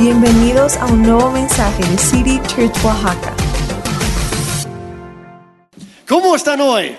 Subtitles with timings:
[0.00, 3.34] Bienvenidos a un nuevo mensaje de City Church Oaxaca.
[6.08, 6.96] ¿Cómo están hoy?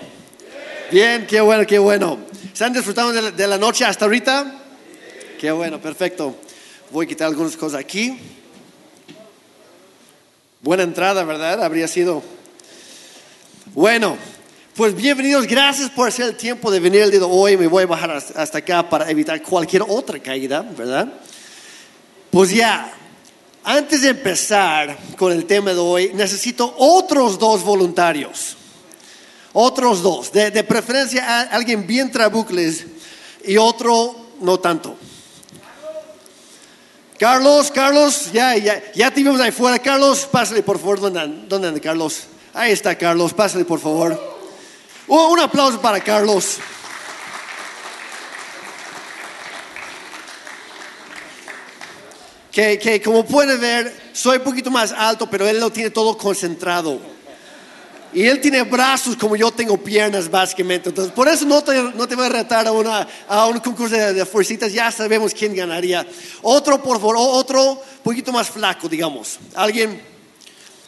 [0.92, 2.18] Bien, qué bueno, qué bueno.
[2.52, 4.54] ¿Están disfrutando de la, de la noche hasta ahorita?
[5.40, 6.36] Qué bueno, perfecto.
[6.92, 8.16] Voy a quitar algunas cosas aquí.
[10.60, 11.60] Buena entrada, ¿verdad?
[11.60, 12.22] Habría sido.
[13.74, 14.16] Bueno,
[14.76, 15.48] pues bienvenidos.
[15.48, 17.56] Gracias por hacer el tiempo de venir el día de hoy.
[17.56, 21.12] Me voy a bajar hasta acá para evitar cualquier otra caída, ¿verdad?
[22.32, 22.90] Pues ya,
[23.62, 28.56] antes de empezar con el tema de hoy, necesito otros dos voluntarios.
[29.52, 30.32] Otros dos.
[30.32, 32.86] De, de preferencia alguien bien trabucles
[33.44, 34.96] y otro no tanto.
[37.18, 39.78] Carlos, Carlos, ya, ya, ya te vimos ahí fuera.
[39.78, 41.00] Carlos, pásale por favor.
[41.00, 42.22] ¿Dónde, dónde anda Carlos?
[42.54, 44.38] Ahí está Carlos, pásale por favor.
[45.06, 46.56] Un aplauso para Carlos.
[52.52, 56.16] Que, que como pueden ver, soy un poquito más alto, pero él lo tiene todo
[56.18, 57.00] concentrado.
[58.14, 60.90] Y él tiene brazos como yo tengo piernas, básicamente.
[60.90, 63.96] Entonces, por eso no te, no te voy a retar a, una, a un concurso
[63.96, 64.70] de, de fuercitas.
[64.70, 66.06] Ya sabemos quién ganaría.
[66.42, 69.38] Otro, por favor, otro poquito más flaco, digamos.
[69.54, 69.98] Alguien,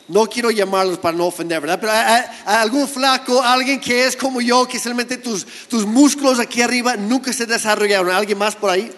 [0.06, 1.78] no quiero llamarlos para no ofender, ¿verdad?
[1.80, 6.38] Pero a- a algún flaco, alguien que es como yo, que solamente tus, tus músculos
[6.38, 8.10] aquí arriba nunca se desarrollaron.
[8.10, 8.92] ¿Alguien más por ahí?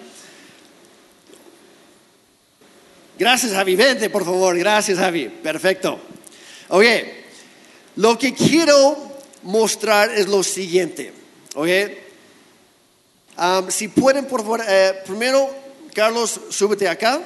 [3.19, 3.77] Gracias, Javi.
[3.77, 4.56] Vente, por favor.
[4.59, 5.28] Gracias, Javi.
[5.28, 5.98] Perfecto.
[6.69, 7.25] Oye,
[7.97, 8.97] lo que quiero
[9.42, 11.12] mostrar es lo siguiente.
[13.37, 15.48] Am, si pueden, por favor, eh, primero,
[15.94, 17.20] Carlos, súbete acá.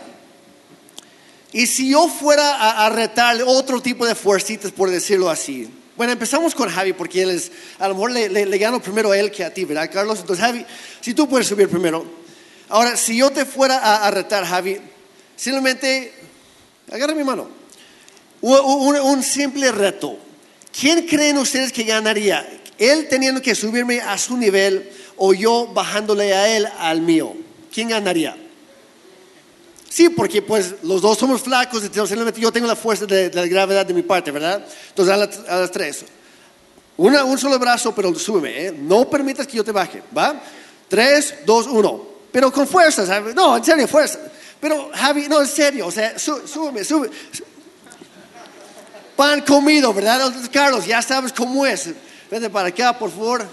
[1.52, 5.68] Y si yo fuera a, a retarle otro tipo de fuercitas, por decirlo así.
[5.96, 7.22] Bueno, empezamos con Javi, porque
[7.78, 10.20] a lo mejor le, le- le gano primero a él que a ti, ¿verdad, Carlos?
[10.20, 10.64] Entonces, Javi,
[11.00, 12.06] si tú puedes subir primero.
[12.68, 14.80] Ahora, si yo te fuera a, a retar, Javi,
[15.41, 16.12] simplemente
[16.92, 17.48] agarra mi mano.
[18.42, 20.19] Un, simple reto.
[20.78, 22.46] ¿Quién creen ustedes que ganaría?
[22.78, 27.34] ¿Él teniendo que subirme a su nivel o yo bajándole a él al mío?
[27.73, 28.36] ¿Quién ganaría?
[29.89, 33.84] Sí, porque pues los dos somos flacos, entonces yo tengo la fuerza de, la gravedad
[33.84, 34.64] de mi parte, ¿verdad?
[34.89, 36.05] Entonces a, las- tres.
[36.96, 38.72] Un solo brazo, pero súbeme, ¿eh?
[38.72, 40.40] No permitas que yo te baje, ¿va?
[40.89, 42.08] Tres, dos, uno.
[42.30, 43.34] Pero con fuerza, ¿sabes?
[43.34, 44.20] No, en serio, fuerza.
[44.60, 47.14] Pero Javi, no, en serio, o sea, súbeme, súbeme.
[49.16, 50.32] Pan comido, ¿verdad?
[50.52, 51.90] Carlos, ya sabes cómo es.
[52.30, 53.46] Vete para acá, por favor.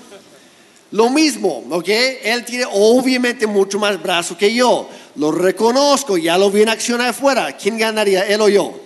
[0.92, 1.90] Lo mismo, ¿ok?
[2.24, 4.90] Él tiene obviamente mucho más brazo que yo.
[5.16, 7.56] Lo reconozco, ya lo vi en acción afuera.
[7.58, 8.80] ¿Quién ganaría, él o yo?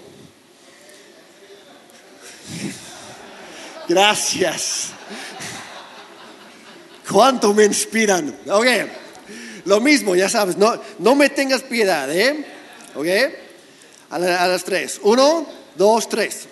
[3.88, 4.90] Gracias.
[7.10, 8.36] ¿Cuánto me inspiran?
[8.48, 8.68] Ok.
[9.66, 12.46] Lo mismo, ya sabes, no, no me tengas piedad, ¿eh?
[12.96, 13.08] ¿Ok?
[14.10, 15.00] A, la- a las tres.
[15.04, 15.46] Uno,
[15.76, 16.48] dos, tres.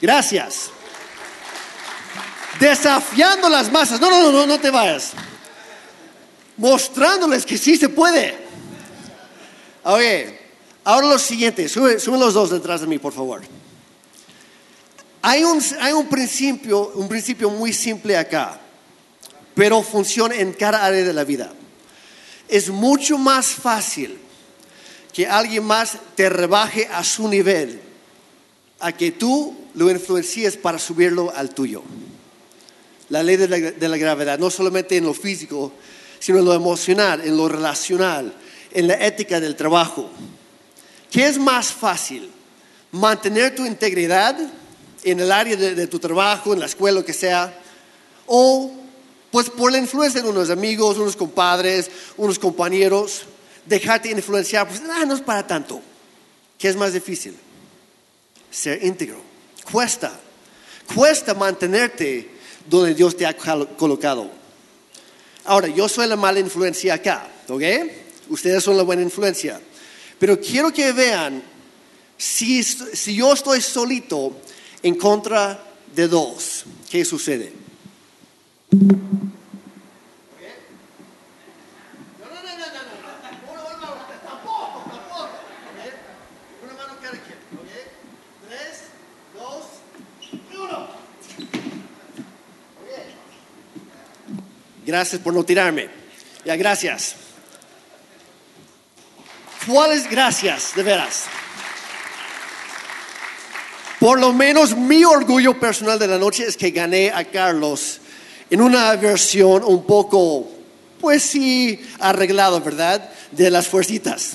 [0.00, 0.70] Gracias.
[2.60, 4.00] Desafiando las masas.
[4.00, 5.12] No, no, no, no, no te vayas.
[6.56, 8.36] Mostrándoles que sí se puede.
[9.84, 10.38] Oye,
[10.84, 11.68] ahora lo siguiente.
[11.68, 13.42] Sube, suben los dos detrás de mí, por favor.
[15.22, 18.60] Hay un, hay un principio, un principio muy simple acá,
[19.54, 21.52] pero funciona en cada área de la vida.
[22.48, 24.18] Es mucho más fácil
[25.12, 27.80] que alguien más te rebaje a su nivel
[28.80, 31.82] a que tú lo influencies para subirlo al tuyo.
[33.08, 35.72] La ley de la, de la gravedad, no solamente en lo físico,
[36.18, 38.34] sino en lo emocional, en lo relacional,
[38.72, 40.10] en la ética del trabajo.
[41.10, 42.30] ¿Qué es más fácil?
[42.90, 44.36] ¿Mantener tu integridad
[45.04, 47.56] en el área de, de tu trabajo, en la escuela, lo que sea?
[48.26, 48.72] ¿O,
[49.34, 53.22] pues por la influencia de unos amigos, unos compadres, unos compañeros,
[53.66, 54.68] dejarte influenciar?
[54.68, 55.82] Pues, ah, no es para tanto.
[56.56, 57.36] ¿Qué es más difícil?
[58.48, 59.20] ser íntegro.
[59.72, 60.12] Cuesta,
[60.94, 62.30] cuesta mantenerte
[62.70, 64.30] donde Dios te ha colo- colocado.
[65.46, 67.62] Ahora, yo soy la mala influencia acá, ¿ok?
[68.28, 69.60] Ustedes son la buena influencia.
[70.20, 71.42] Pero quiero que vean
[72.16, 74.36] si, si yo estoy solito
[74.84, 75.60] en contra
[75.92, 77.63] de dos, ¿qué sucede?
[94.94, 95.88] Gracias por no tirarme.
[96.44, 97.16] Ya, gracias.
[99.66, 101.24] ¿Cuáles gracias, de veras?
[103.98, 108.00] Por lo menos mi orgullo personal de la noche es que gané a Carlos
[108.54, 110.46] en una versión un poco
[111.00, 113.10] pues sí, arreglado, ¿verdad?
[113.32, 114.34] De las fuercitas.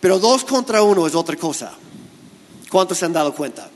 [0.00, 1.74] Pero dos contra uno es otra cosa.
[2.70, 3.68] ¿Cuántos se han dado cuenta?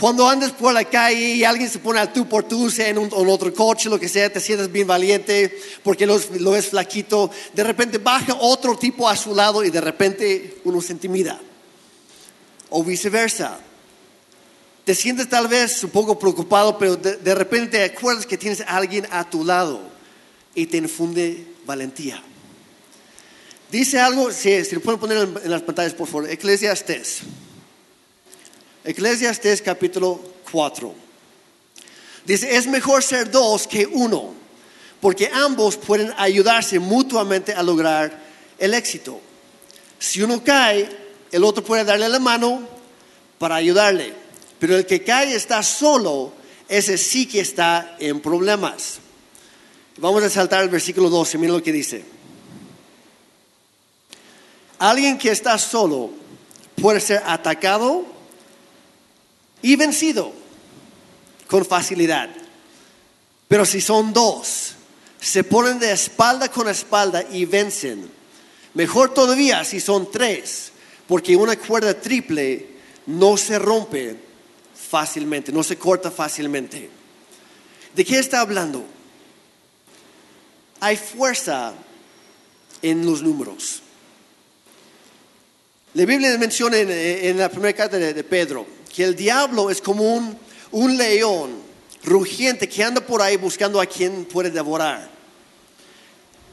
[0.00, 2.98] Cuando andas por la calle y alguien se pone al tú por tú, sea en,
[2.98, 6.70] un, en otro coche, lo que sea, te sientes bien valiente porque lo, lo ves
[6.70, 7.30] flaquito.
[7.54, 11.40] De repente baja otro tipo a su lado y de repente uno se intimida.
[12.70, 13.60] O viceversa.
[14.86, 18.76] Te sientes tal vez un poco preocupado, pero de, repente te acuerdas que tienes a
[18.76, 19.80] alguien a tu lado
[20.54, 22.22] y te infunde valentía.
[23.68, 27.22] Dice algo, si, si lo pueden poner en, en las pantallas, por favor, Eclesiastes.
[28.84, 30.20] Eclesiastes capítulo
[30.52, 30.94] 4.
[32.24, 34.34] Dice, es mejor ser dos que uno,
[35.00, 38.22] porque ambos pueden ayudarse mutuamente a lograr
[38.56, 39.20] el éxito.
[39.98, 40.88] Si uno cae,
[41.32, 42.68] el otro puede darle la mano
[43.40, 44.25] para ayudarle,
[44.58, 46.32] pero el que cae está solo,
[46.68, 48.98] ese sí que está en problemas.
[49.98, 52.04] Vamos a saltar el versículo 12, miren lo que dice.
[54.78, 56.10] Alguien que está solo
[56.80, 58.04] puede ser atacado
[59.62, 60.32] y vencido
[61.48, 62.28] con facilidad.
[63.48, 64.74] Pero si son dos,
[65.20, 68.10] se ponen de espalda con espalda y vencen.
[68.74, 70.72] Mejor todavía si son tres,
[71.06, 72.66] porque una cuerda triple
[73.06, 74.25] no se rompe
[74.86, 76.88] fácilmente, no se corta fácilmente.
[77.94, 78.84] ¿De qué está hablando?
[80.80, 81.74] Hay fuerza
[82.82, 83.82] en los números.
[85.94, 90.14] La Biblia menciona en, en la primera carta de, Pedro que el diablo es como
[90.14, 90.38] un,
[90.72, 91.52] un león
[92.04, 95.16] rugiente que anda por ahí buscando a quien puede devorar.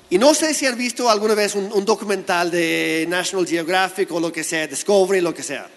[0.10, 4.32] Y no sé si han visto alguna vez un, documental de National Geographic o lo
[4.32, 5.68] que sea, Discovery, lo que sea,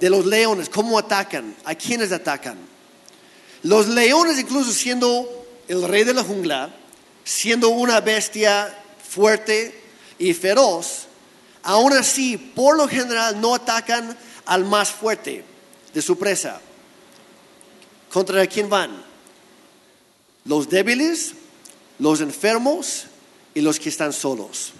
[0.00, 2.56] de los leones, cómo atacan, a quienes atacan.
[3.62, 6.74] Los leones, incluso siendo el rey de la jungla,
[7.22, 8.74] siendo una bestia
[9.06, 9.78] fuerte
[10.18, 11.06] y feroz,
[11.62, 14.16] aún así, por lo general, no atacan
[14.46, 15.44] al más fuerte
[15.92, 16.62] de su presa.
[18.10, 19.04] ¿Contra quién van?
[20.46, 21.34] Los débiles,
[21.98, 23.04] los enfermos
[23.54, 24.72] y los que están solos.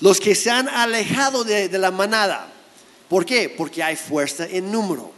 [0.00, 2.53] Los que se han alejado de, de la manada.
[3.08, 3.48] ¿Por qué?
[3.48, 5.12] Porque hay fuerza en número.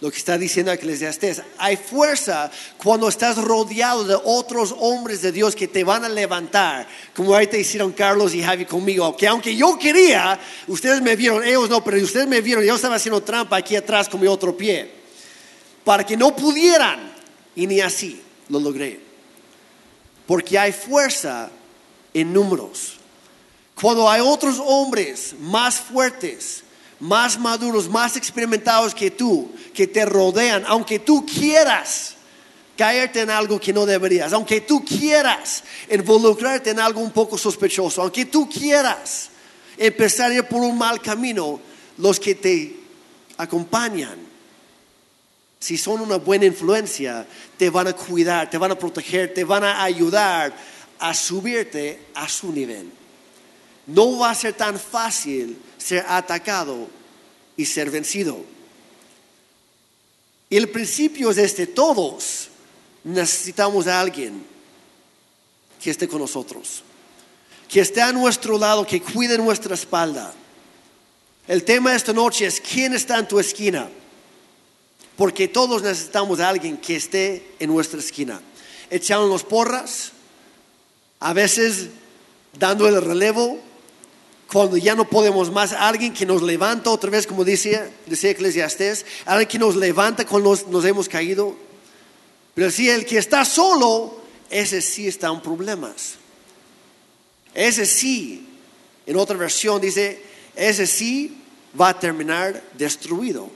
[0.00, 1.42] Lo que está diciendo Eclesiastés.
[1.58, 6.88] Hay fuerza cuando estás rodeado de otros hombres de Dios que te van a levantar,
[7.14, 9.14] como ahorita hicieron Carlos y Javi conmigo.
[9.14, 12.94] Que aunque yo quería, ustedes me vieron, ellos no, pero ustedes me vieron, yo estaba
[12.94, 14.90] haciendo trampa aquí atrás con mi otro pie.
[15.84, 17.10] Para que no pudieran.
[17.54, 19.00] Y ni así lo logré.
[20.26, 21.50] Porque hay fuerza
[22.14, 22.96] en números.
[23.78, 26.62] Cuando hay otros hombres más fuertes,
[27.00, 32.16] más maduros, más experimentados que tú, que te rodean, aunque tú quieras
[32.76, 38.02] caerte en algo que no deberías, aunque tú quieras involucrarte en algo un poco sospechoso,
[38.02, 39.30] aunque tú quieras
[39.76, 41.60] empezar a por un mal camino,
[41.98, 42.76] los que te
[43.36, 44.18] acompañan,
[45.58, 47.26] si son una buena influencia,
[47.56, 50.54] te van a cuidar, te van a proteger, te van a ayudar
[50.98, 52.90] a subirte a su nivel.
[53.86, 56.88] No va a ser tan fácil ser atacado
[57.56, 58.44] y ser vencido.
[60.48, 62.48] Y el principio es este, todos
[63.04, 64.44] necesitamos a alguien
[65.82, 66.82] que esté con nosotros,
[67.68, 70.34] que esté a nuestro lado, que cuide nuestra espalda.
[71.46, 73.88] El tema de esta noche es quién está en tu esquina,
[75.16, 78.40] porque todos necesitamos a alguien que esté en nuestra esquina,
[78.90, 80.12] echándonos porras,
[81.20, 81.88] a veces
[82.58, 83.60] dando el relevo,
[84.52, 88.34] cuando ya no podemos más, alguien que nos levanta otra vez, como decía, decía
[89.24, 91.54] alguien que nos levanta cuando nos, nos hemos caído.
[92.54, 96.14] Pero si el que está solo, ese sí está en problemas.
[97.54, 98.48] Ese sí,
[99.06, 100.20] en otra versión dice,
[100.56, 101.42] ese sí
[101.80, 103.48] va a terminar destruido.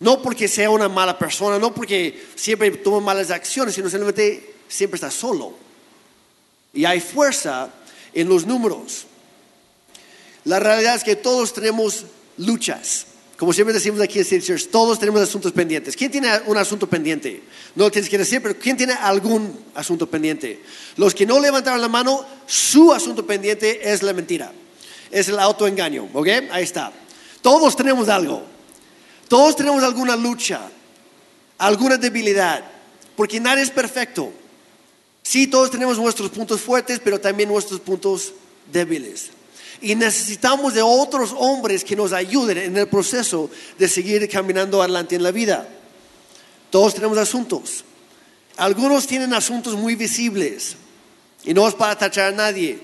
[0.00, 4.96] No porque sea una mala persona, no porque siempre toma malas acciones, sino simplemente siempre
[4.96, 5.54] está solo.
[6.72, 7.70] Y hay fuerza
[8.12, 9.06] en los números.
[10.44, 12.04] La realidad es que todos tenemos
[12.36, 13.06] luchas.
[13.36, 15.96] Como siempre decimos aquí en City Church, todos tenemos asuntos pendientes.
[15.96, 17.42] ¿Quién tiene un asunto pendiente?
[17.74, 20.62] No lo tienes que decir, pero ¿quién tiene algún asunto pendiente?
[20.96, 24.52] Los que no levantaron la mano, su asunto pendiente es la mentira.
[25.10, 26.28] Es el autoengaño, ¿ok?
[26.50, 26.92] Ahí está.
[27.40, 28.44] Todos tenemos algo.
[29.26, 30.60] Todos tenemos alguna lucha,
[31.56, 32.64] alguna debilidad,
[33.16, 34.32] porque nadie es perfecto.
[35.22, 38.34] Sí, todos tenemos nuestros puntos fuertes, pero también nuestros puntos
[38.72, 39.30] débiles.
[39.80, 45.16] Y necesitamos de otros hombres que nos ayuden en el proceso de seguir caminando adelante
[45.16, 45.68] en la vida.
[46.70, 47.84] Todos tenemos asuntos.
[48.56, 50.76] algunos tienen asuntos muy visibles
[51.44, 52.78] y no es para tachar a nadie.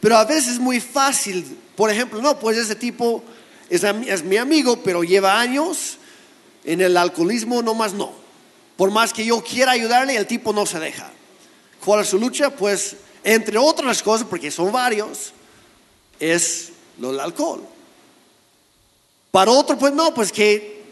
[0.00, 1.44] Pero a veces es muy fácil,
[1.74, 3.22] por ejemplo, no, pues ese tipo
[3.70, 5.96] es, es mi amigo, pero lleva años
[6.64, 8.12] en el alcoholismo, no más no.
[8.76, 11.10] Por más que yo quiera ayudarle, el tipo no se deja.
[11.84, 12.50] ¿Cuál es su lucha?
[12.50, 15.32] Pues, entre otras cosas, porque son varios,
[16.20, 17.62] es lo del alcohol.
[19.30, 20.82] Para otro, pues no, pues que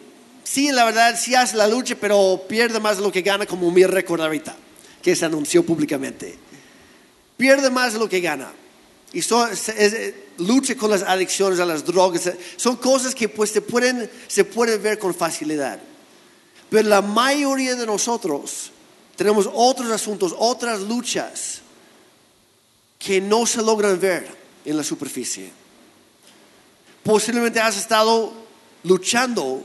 [0.45, 3.71] sí, la verdad, sí hace la lucha, pero pierde más de lo que gana, como
[3.71, 4.55] mi récord ahorita,
[5.03, 6.39] que se anunció públicamente.
[7.37, 8.53] Pierde más de lo que gana.
[9.13, 9.49] Y so,
[10.39, 12.31] lucha con las adicciones a las drogas.
[12.57, 15.79] Son cosas que pues se pueden, se pueden ver con facilidad.
[16.69, 18.71] Pero la mayoría de nosotros
[19.17, 21.61] tenemos otros asuntos, otras luchas
[22.99, 25.51] que no se logran ver en la superficie.
[27.03, 28.33] Posiblemente has estado
[28.83, 29.65] luchando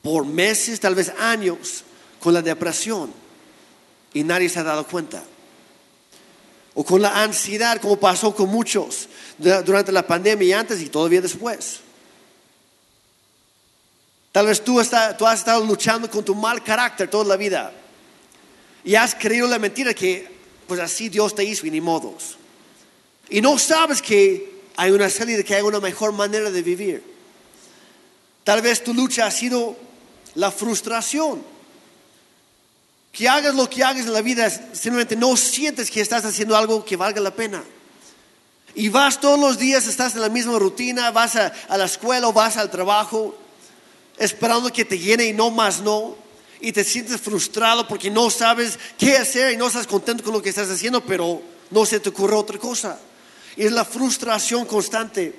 [0.00, 1.82] por meses, tal vez años,
[2.20, 3.12] con la depresión
[4.14, 5.22] y nadie se ha dado cuenta.
[6.74, 9.08] O con la ansiedad, como pasó con muchos
[9.38, 11.80] durante la pandemia y antes y todavía después.
[14.30, 14.92] Tal vez tú, has
[15.38, 17.72] estado luchando con tu mal carácter toda la vida
[18.84, 20.30] y has creído la mentira que
[20.66, 22.36] pues así Dios te hizo y ni modos.
[23.28, 27.02] Y no sabes que hay una salida, que hay una mejor manera de vivir.
[28.44, 29.76] Tal vez tu lucha ha sido
[30.36, 31.42] la frustración.
[33.10, 36.84] Que hagas lo que hagas en la vida, simplemente no sientes que estás haciendo algo
[36.84, 37.64] que valga la pena.
[38.74, 42.32] Y vas todos los días, estás en la misma rutina, vas a, la escuela o
[42.34, 43.34] vas al trabajo,
[44.18, 46.14] esperando que te llene y no más no.
[46.60, 50.42] Y te sientes frustrado porque no sabes qué hacer y no estás contento con lo
[50.42, 51.40] que estás haciendo, pero
[51.70, 52.98] no se te ocurre otra cosa.
[53.56, 55.34] Es la frustración constante.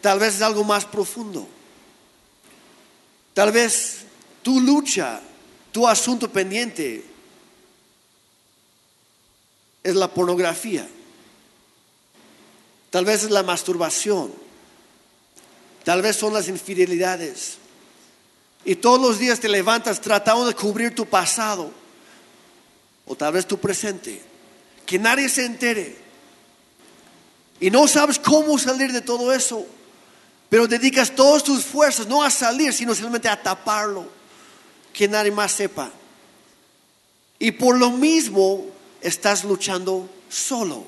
[0.00, 1.46] Tal vez es algo más profundo.
[3.34, 4.04] Tal vez
[4.42, 5.20] tu lucha,
[5.72, 7.04] tu asunto pendiente
[9.82, 10.88] es la pornografía.
[12.90, 14.32] Tal vez es la masturbación.
[15.84, 17.58] Tal vez son las infidelidades.
[18.64, 21.70] Y todos los días te levantas tratando de cubrir tu pasado.
[23.06, 24.20] O tal vez tu presente.
[24.84, 25.96] Que nadie se entere.
[27.60, 29.64] Y no sabes cómo salir de todo eso.
[30.48, 34.08] Pero dedicas todas tus fuerzas no a salir, sino simplemente a taparlo.
[34.92, 35.90] Que nadie más sepa.
[37.38, 38.66] Y por lo mismo
[39.00, 40.84] estás luchando solo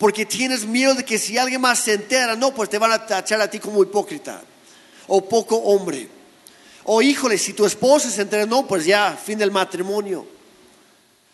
[0.00, 3.04] porque tienes miedo de que si alguien más se entera, no, pues te van a
[3.04, 4.40] tachar a ti como hipócrita
[5.06, 6.08] o poco hombre.
[6.84, 10.26] O híjole, si tu esposa se entera, no, pues ya, fin del matrimonio.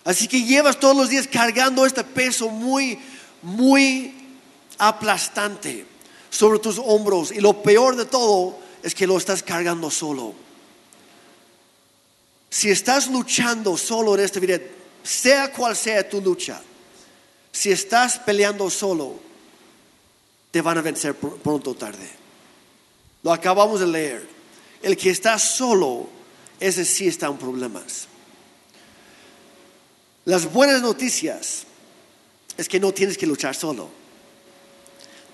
[0.04, 2.98] Así que llevas todos los días cargando este peso muy,
[3.40, 4.15] muy
[4.78, 5.86] aplastante
[6.30, 7.32] sobre tus hombros.
[7.32, 10.34] Y lo peor de todo es que lo estás cargando solo.
[12.50, 14.58] Si estás luchando solo en esta vida,
[15.02, 16.60] sea cual sea tu lucha,
[17.52, 19.14] si estás peleando solo,
[20.50, 22.08] te van a vencer pronto o tarde.
[23.22, 24.28] Lo acabamos de leer.
[24.82, 26.08] El que está solo,
[26.60, 28.06] ese sí está en problemas.
[30.24, 31.64] Las buenas noticias
[32.56, 33.88] es que no tienes que luchar solo.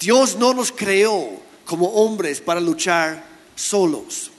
[0.02, 1.30] Dios no nos creó
[1.64, 4.30] como hombres para luchar solos.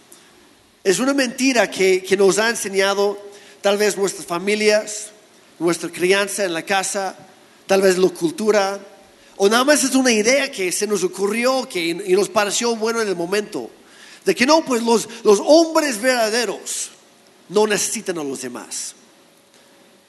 [0.83, 3.17] Es una mentira que, que nos ha enseñado
[3.61, 5.11] tal vez nuestras familias,
[5.59, 7.15] nuestra crianza en la casa,
[7.65, 8.79] tal vez la cultura,
[9.37, 13.01] o nada más es una idea que se nos ocurrió que, y nos pareció bueno
[13.01, 13.71] en el momento,
[14.25, 16.91] de que no, pues los, los hombres verdaderos
[17.49, 18.95] no necesitan a los demás.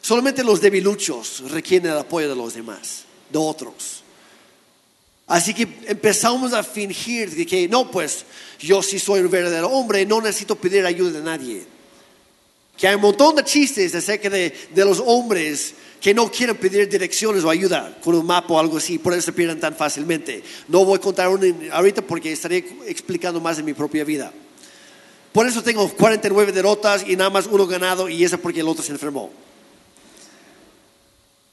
[0.02, 4.03] Solamente los debiluchos requieren el apoyo de los demás, de otros.
[5.26, 8.24] Así que empezamos a fingir de que no, pues
[8.58, 11.62] yo sí soy un verdadero hombre y no necesito pedir ayuda de nadie.
[12.76, 16.86] Que hay un montón de chistes acerca de, de los hombres que no quieren pedir
[16.86, 20.42] direcciones o ayuda con un mapa o algo así, por eso se pierden tan fácilmente.
[20.68, 24.30] No voy a contar uno ahorita porque estaría explicando más de mi propia vida.
[25.32, 28.84] Por eso tengo 49 derrotas y nada más uno ganado y eso porque el otro
[28.84, 29.30] se enfermó.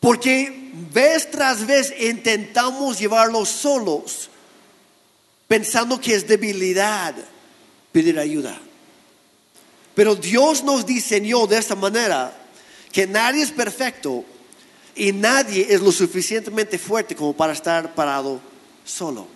[0.02, 4.30] Porque vez tras vez intentamos llevarlos solos
[5.48, 7.14] pensando que es debilidad
[7.92, 8.60] pedir ayuda.
[9.94, 12.36] Pero Dios nos diseñó de esta manera
[12.92, 14.26] que nadie es perfecto
[14.96, 18.42] y nadie es lo suficientemente fuerte como para estar parado
[18.84, 19.28] solo.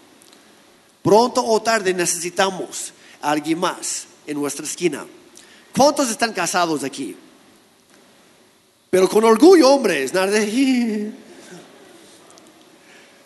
[1.04, 2.92] Pronto o tarde necesitamos
[3.22, 5.06] a alguien más en nuestra esquina.
[5.78, 7.16] ¿Cuántos están casados aquí?
[8.96, 10.14] Pero con orgullo, hombres,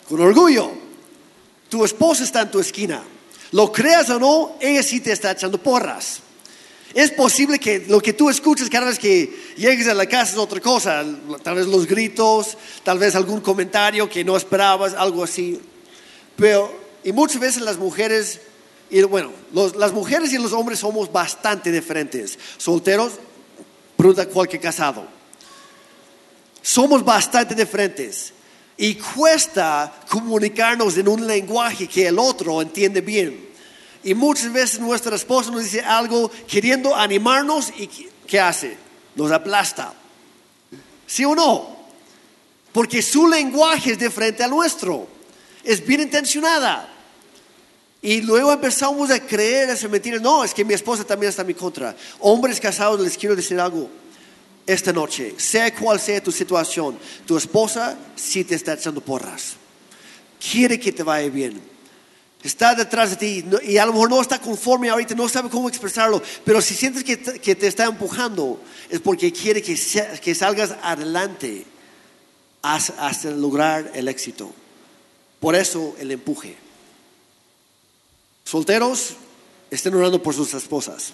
[0.08, 0.72] con orgullo.
[1.68, 3.04] Tu esposa está en tu esquina.
[3.52, 6.22] Lo creas o no, ella sí te está echando porras.
[6.92, 10.38] Es posible que lo que tú escuches cada vez que llegues a la casa es
[10.38, 11.04] otra cosa,
[11.44, 15.60] tal vez los gritos, tal vez algún comentario que no esperabas, algo así.
[16.34, 16.74] Pero,
[17.04, 18.40] y muchas veces las mujeres,
[18.90, 22.36] y bueno, las mujeres y los hombres somos bastante diferentes.
[22.56, 23.12] Solteros,
[23.96, 25.19] pregunta cualquier casado.
[26.62, 28.32] Somos bastante diferentes.
[28.76, 33.50] Y cuesta comunicarnos en un lenguaje que el otro entiende bien.
[34.02, 37.88] Y muchas veces nuestra esposa nos dice algo queriendo animarnos y
[38.26, 38.78] ¿qué hace?
[39.14, 39.92] Nos aplasta.
[41.06, 41.76] ¿Sí o no?
[42.72, 45.06] Porque su lenguaje es diferente al nuestro.
[45.62, 46.88] Es bien intencionada.
[48.00, 50.18] Y luego empezamos a creer esa mentira.
[50.18, 51.94] No, es que mi esposa también está en mi contra.
[52.20, 53.90] Hombres casados, les quiero decir algo
[54.66, 55.34] esta noche.
[55.36, 59.56] Sea cual sea tu situación, tu esposa sí te está echando porras.
[60.38, 61.70] Quiere que te vaya bien
[62.42, 65.68] está detrás de ti y a lo mejor no está conforme ahorita, no sabe cómo
[65.68, 69.78] expresarlo, pero si sientes que te, está empujando, es porque quiere que,
[70.22, 71.66] que salgas adelante
[72.62, 74.52] hasta, lograr el éxito.
[75.38, 76.56] Por eso el empuje.
[78.44, 79.14] Solteros,
[79.70, 81.12] estén orando por sus esposas.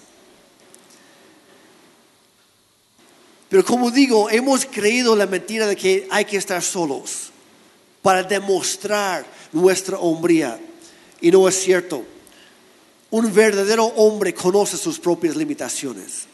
[3.49, 7.31] Pero como digo, hemos creído la mentira de que hay que estar solos
[8.01, 10.59] para demostrar nuestra hombría.
[11.21, 12.03] Y no es cierto.
[13.09, 16.25] Un verdadero hombre conoce sus propias limitaciones.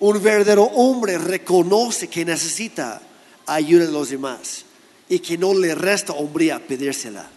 [0.00, 3.00] Un verdadero hombre reconoce que necesita
[3.46, 4.64] ayuda de los demás
[5.08, 7.28] y que no le resta hombría pedírsela.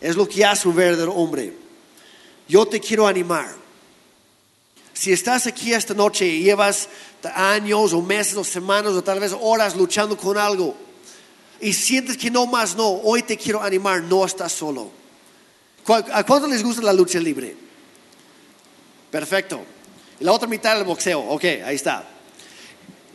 [0.00, 1.52] Es lo que hace un verdadero hombre.
[2.48, 3.61] Yo te quiero animar.
[5.02, 6.88] Si estás aquí esta noche y llevas
[7.34, 10.76] años o meses o semanas o tal vez horas luchando con algo
[11.60, 14.92] y sientes que no más no, hoy te quiero animar, no estás solo
[15.88, 17.56] ¿A cuántos les gusta la lucha libre?
[19.10, 19.64] Perfecto.
[20.20, 21.18] La otra mitad el boxeo.
[21.18, 22.08] Ok, ahí está.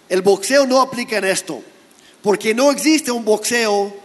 [0.10, 1.64] El boxeo no aplica en esto.
[2.22, 3.96] Porque no existe un boxeo,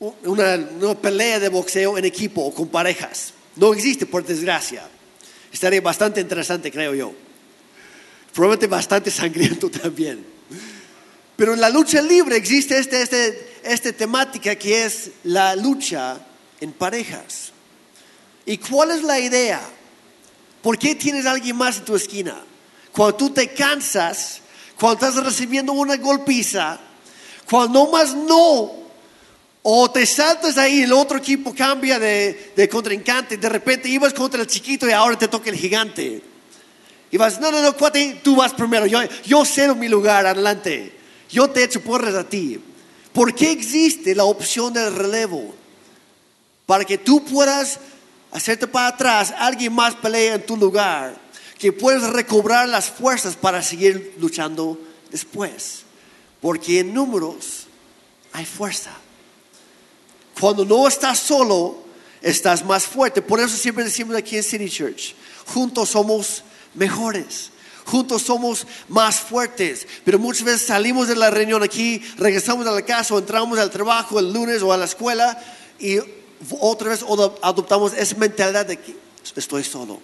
[0.00, 3.32] una, una pelea de boxeo en equipo o con parejas.
[3.56, 4.86] No existe, por desgracia.
[5.52, 7.12] Estaría bastante interesante, creo yo.
[8.32, 10.24] Probablemente bastante sangriento también.
[11.36, 16.18] Pero en la lucha libre existe esta este, este temática que es la lucha
[16.60, 17.52] en parejas.
[18.44, 19.60] ¿Y cuál es la idea?
[20.62, 22.42] ¿Por qué tienes a alguien más en tu esquina?
[22.92, 24.40] Cuando tú te cansas,
[24.78, 26.80] cuando estás recibiendo una golpiza,
[27.48, 28.72] cuando más no,
[29.62, 34.40] o te saltas ahí, el otro equipo cambia de, de contrincante, de repente ibas contra
[34.40, 36.22] el chiquito y ahora te toca el gigante.
[37.10, 40.94] Y vas, no, no, no, cuate, tú vas primero, yo, yo cedo mi lugar, adelante.
[41.30, 42.58] Yo te echo porras a ti.
[43.12, 45.54] ¿Por qué existe la opción del relevo?
[46.68, 47.80] para que tú puedas
[48.30, 51.18] hacerte para atrás, alguien más pelea en tu lugar,
[51.58, 54.78] que puedas recobrar las fuerzas para seguir luchando
[55.10, 55.84] después.
[56.42, 57.66] Porque en números
[58.34, 58.90] hay fuerza.
[60.40, 61.76] Cuando no estás solo,
[62.22, 63.22] estás más fuerte.
[63.22, 65.14] Por eso siempre decimos aquí en City Church,
[65.46, 66.42] juntos somos
[66.74, 67.50] mejores.
[67.84, 72.82] Juntos somos más fuertes, pero muchas veces salimos de la reunión aquí, regresamos a la
[72.82, 75.42] casa o entramos al trabajo el lunes o a la escuela
[75.78, 75.96] y
[76.60, 77.02] otra vez
[77.40, 78.94] adoptamos esa mentalidad de que
[79.34, 80.00] estoy solo.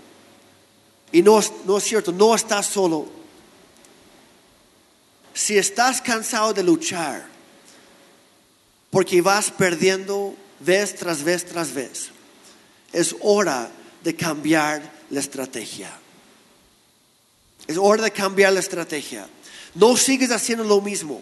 [1.13, 3.07] Y no, no es cierto, no estás solo.
[5.35, 7.34] Si estás cansado de luchar,
[8.95, 12.11] porque vas perdiendo vez tras vez tras vez,
[12.93, 13.69] es hora
[14.05, 15.91] de cambiar la estrategia.
[17.67, 19.27] Es hora de cambiar la estrategia.
[19.75, 21.21] No sigues haciendo lo mismo.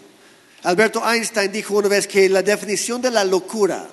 [0.61, 3.87] Alberto Einstein dijo una vez que la definición de la locura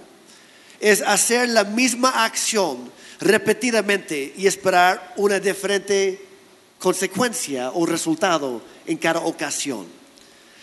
[0.78, 6.22] es hacer la misma acción repetidamente y esperar una diferente
[6.78, 9.99] consecuencia o resultado en cada ocasión.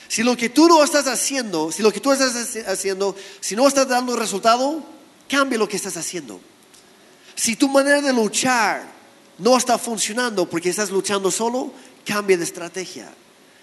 [0.08, 2.34] Si lo que tú no estás haciendo, si lo que tú estás
[2.68, 4.82] haciendo, si no estás dando resultado,
[5.28, 6.40] cambia lo que estás haciendo.
[7.36, 8.84] Si tu manera de luchar
[9.38, 11.72] no está funcionando porque estás luchando solo,
[12.06, 13.14] cambia de estrategia.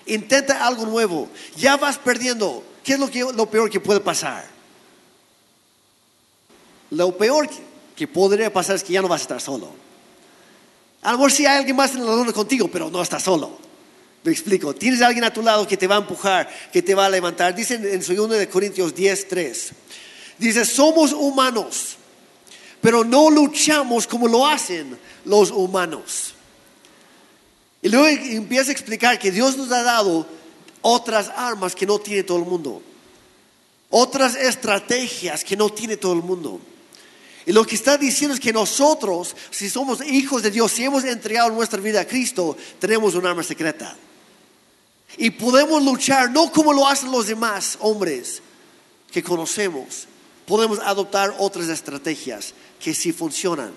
[0.06, 1.28] Intenta algo nuevo.
[1.56, 2.62] Ya vas perdiendo.
[2.82, 4.44] ¿Qué es lo, que, lo peor que puede pasar?
[6.90, 7.48] Lo peor
[7.96, 9.70] que podría pasar es que ya no vas a estar solo.
[11.02, 13.63] A lo mejor sí hay alguien más en la luna contigo, pero no estás solo.
[14.24, 14.74] Me explico.
[14.74, 17.10] Tienes a alguien a tu lado que te va a empujar, que te va a
[17.10, 17.54] levantar.
[17.54, 19.72] Dice en 2 de Corintios 10, 3.
[20.38, 21.96] Dice, somos humanos,
[22.80, 26.34] pero no luchamos como lo hacen los humanos.
[27.82, 30.26] Y luego empieza a explicar que Dios nos ha dado
[30.80, 32.82] otras armas que no tiene todo el mundo.
[33.90, 36.60] Otras estrategias que no tiene todo el mundo.
[37.44, 41.04] Y lo que está diciendo es que nosotros, si somos hijos de Dios, si hemos
[41.04, 43.94] entregado nuestra vida a Cristo, tenemos un arma secreta.
[45.16, 48.42] Y podemos luchar no como lo hacen los demás hombres
[49.10, 50.08] que conocemos.
[50.46, 53.72] Podemos adoptar otras estrategias que sí funcionan.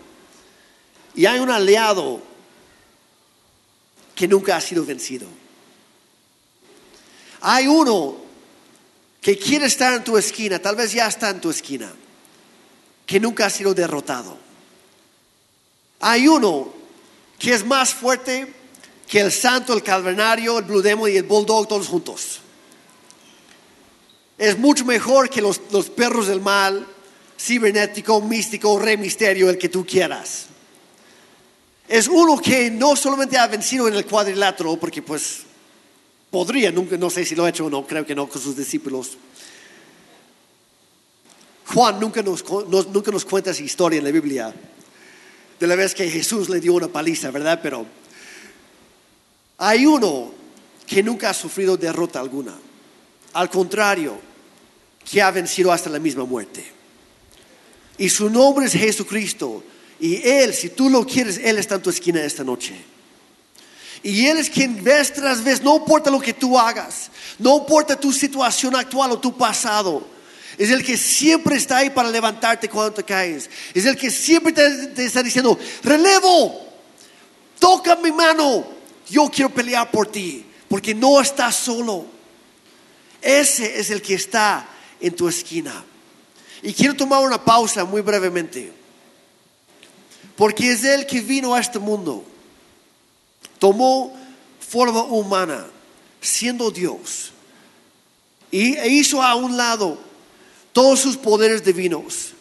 [1.15, 2.21] Y hay un aliado
[4.15, 5.27] que nunca ha sido vencido.
[7.41, 8.17] Hay uno
[9.21, 11.91] que quiere estar en tu esquina, tal vez ya está en tu esquina
[13.05, 14.37] que nunca ha sido derrotado.
[16.01, 16.73] Hay uno
[17.39, 18.53] que es más fuerte
[19.07, 22.39] que el santo, el calvenario, el blue demon y el bulldog todos juntos.
[24.37, 26.85] Es mucho mejor que los, los perros del mal,
[27.39, 30.47] cibernético, místico, rey misterio, el que tú quieras.
[31.87, 35.43] Es uno que no solamente ha vencido en el cuadrilátero, porque pues
[36.29, 38.57] podría, nunca, no sé si lo ha hecho o no, creo que no con sus
[38.57, 39.17] discípulos
[41.73, 44.53] Juan nunca nos, nunca nos cuenta esa historia en la Biblia
[45.59, 47.59] de la vez que Jesús le dio una paliza, ¿verdad?
[47.61, 47.85] Pero
[49.57, 50.31] hay uno
[50.85, 52.55] que nunca ha sufrido derrota alguna.
[53.33, 54.19] Al contrario,
[55.09, 56.65] que ha vencido hasta la misma muerte.
[57.97, 59.63] Y su nombre es Jesucristo.
[59.99, 62.75] Y Él, si tú lo quieres, Él está en tu esquina esta noche.
[64.03, 67.99] Y Él es quien vez tras vez, no importa lo que tú hagas, no importa
[67.99, 70.07] tu situación actual o tu pasado,
[70.57, 73.49] es el que siempre está ahí para levantarte cuando te caes.
[73.73, 76.67] Es el que siempre te, está diciendo, relevo,
[77.59, 78.65] toca mi mano,
[79.09, 82.05] yo quiero pelear por ti, porque no estás solo.
[83.21, 84.67] Ese es el que está
[84.99, 85.83] en tu esquina.
[86.61, 88.71] Y quiero tomar una pausa muy brevemente,
[90.35, 92.23] porque es el que vino a este mundo,
[93.59, 94.17] tomó
[94.59, 95.67] forma humana,
[96.19, 97.31] siendo Dios,
[98.51, 99.99] y e hizo a un lado
[100.73, 102.33] todos sus poderes divinos.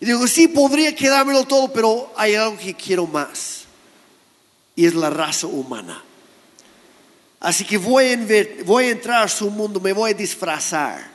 [0.00, 3.61] Y digo, sí, podría quedármelo todo, pero hay algo que quiero más.
[4.74, 6.02] Y es la raza humana.
[7.40, 11.10] Así que voy a, voy a entrar a su mundo, me voy a disfrazar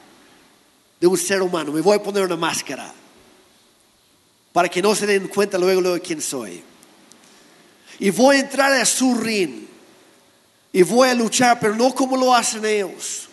[1.00, 2.94] de un ser humano, me voy a poner una máscara
[4.52, 6.62] para que no se den cuenta luego, luego quién soy.
[8.00, 9.66] Y voy a entrar a su ring
[10.74, 13.28] y voy a luchar, pero no como lo hacen ellos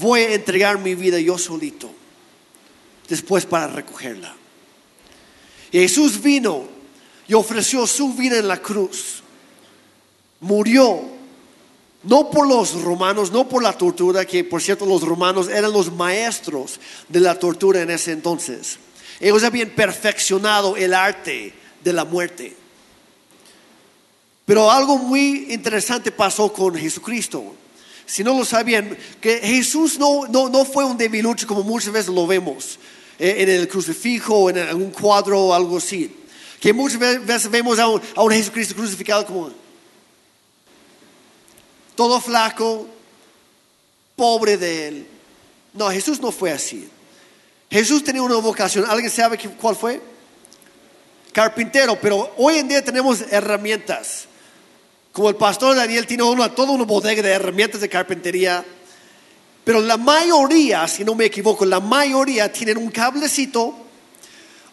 [0.00, 1.90] voy a entregar mi vida yo solito,
[3.08, 4.34] después para recogerla.
[5.70, 6.68] Jesús vino
[7.30, 9.22] y ofreció su vida en la cruz.
[10.40, 11.00] Murió,
[12.02, 15.92] no por los romanos, no por la tortura, que por cierto los romanos eran los
[15.92, 18.80] maestros de la tortura en ese entonces.
[19.20, 22.56] Ellos habían perfeccionado el arte de la muerte.
[24.44, 27.54] Pero algo muy interesante pasó con Jesucristo
[28.06, 32.26] si no lo sabían, que Jesús no, no, fue un debilucho como muchas veces lo
[32.26, 32.76] vemos
[33.20, 36.12] eh, en el crucifijo, en algún cuadro o algo así.
[36.60, 39.50] Que muchas veces vemos a un, a Jesucristo crucificado como
[41.94, 42.86] todo flaco,
[44.16, 45.06] pobre de él.
[45.74, 46.88] No, Jesús no fue así.
[47.70, 48.84] Jesús tenía una vocación.
[48.88, 50.00] ¿Alguien sabe cuál fue?
[51.32, 54.26] Carpintero, pero hoy en día tenemos herramientas.
[55.12, 58.64] Como el pastor Daniel tiene una, toda una bodega de herramientas de carpintería.
[59.64, 63.74] Pero la mayoría, si no me equivoco, la mayoría tienen un cablecito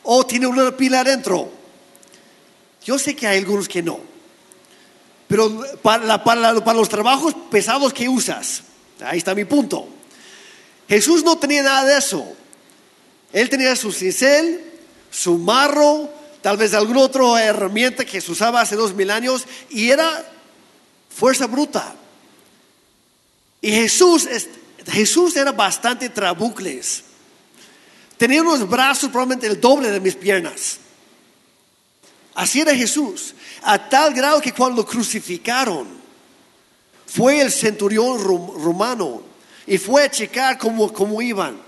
[0.04, 1.57] o tienen una pila adentro.
[2.88, 4.00] Yo sé que hay algunos que no.
[5.28, 8.63] Pero para, los trabajos pesados que usas,
[9.02, 9.89] ahí está mi punto.
[10.88, 12.26] Jesús no tenía nada de eso.
[13.34, 14.63] Él tenía su cincel,
[15.12, 16.10] su marro,
[16.41, 20.26] tal vez alguna otra herramienta que se usaba hace dos mil años y era
[21.10, 21.93] fuerza bruta.
[23.60, 24.30] Y Jesús,
[24.89, 27.04] Jesús era bastante trabucles.
[28.15, 30.80] Tenía unos brazos probablemente el doble de mis piernas.
[32.38, 35.88] Así era Jesús, a tal grado que cuando crucificaron,
[37.08, 39.23] fue el centurión romano
[39.65, 41.60] y fue a checar cómo, cómo iban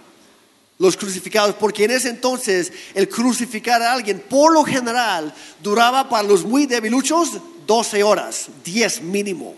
[0.77, 6.27] los crucificados, porque en ese entonces el crucificar a alguien, por lo general, duraba para
[6.27, 7.31] los muy debiluchos
[7.65, 9.55] 12 horas, 10 mínimo.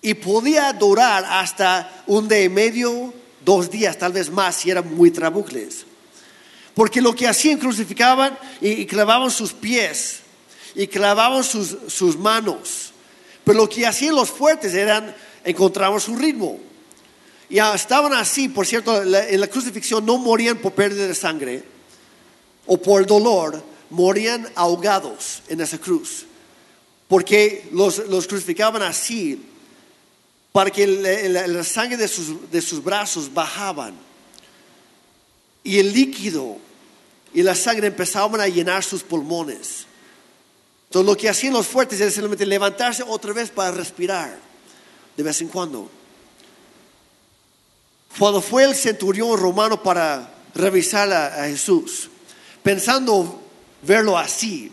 [0.00, 3.12] Y podía durar hasta un día y medio,
[3.44, 5.84] dos días, tal vez más, si eran muy trabucles.
[6.74, 10.20] Porque lo que hacían, crucificaban y, clavaban sus pies
[10.74, 12.92] y clavaban sus, sus manos.
[13.44, 16.58] Pero lo que hacían los fuertes eran, encontraban su ritmo
[17.48, 21.62] y estaban así, por cierto, en la crucifixión no morían por pérdida de sangre
[22.66, 26.26] o por dolor, morían ahogados en esa cruz.
[27.06, 29.40] Porque los, crucificaban así
[30.52, 33.94] para que la, sangre de sus, de sus brazos bajaban
[35.62, 36.58] y el líquido
[37.34, 39.86] y la sangre empezaban a llenar sus pulmones.
[40.86, 44.38] Entonces lo que hacían los fuertes era simplemente levantarse otra vez para respirar
[45.16, 45.90] de vez en cuando.
[48.16, 52.08] Cuando fue el centurión romano para revisar a, a Jesús,
[52.62, 53.42] pensando
[53.82, 54.70] verlo así,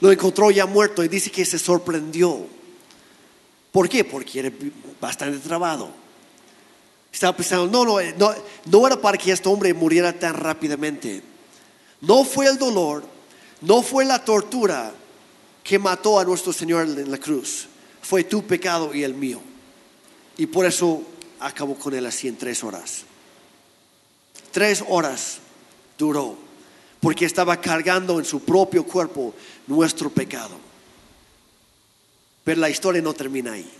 [0.00, 2.46] lo encontró ya muerto y dice que se sorprendió.
[3.70, 4.04] ¿Por qué?
[4.04, 4.50] Porque era
[5.00, 6.01] bastante trabado.
[7.12, 11.22] Estaba pensando, no, no, no, no era para que este hombre muriera tan rápidamente.
[12.00, 13.04] No fue el dolor,
[13.60, 14.92] no fue la tortura
[15.62, 17.68] que mató a nuestro Señor en la cruz.
[18.00, 19.40] Fue tu pecado y el mío.
[20.36, 21.02] Y por eso
[21.38, 23.04] acabó con él así en tres horas.
[24.50, 25.38] Tres horas
[25.96, 26.36] duró,
[27.00, 29.34] porque estaba cargando en su propio cuerpo
[29.66, 30.56] nuestro pecado.
[32.44, 33.70] Pero la historia no termina ahí.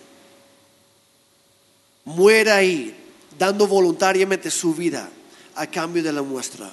[2.04, 3.01] Muere ahí,
[3.38, 5.08] dando voluntariamente su vida
[5.54, 6.72] a cambio de la muestra.